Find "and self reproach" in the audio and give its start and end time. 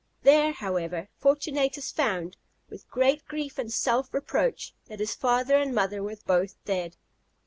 3.59-4.73